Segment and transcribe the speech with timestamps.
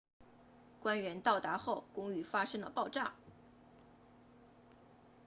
[0.79, 3.13] 官员到达后公寓发生了爆炸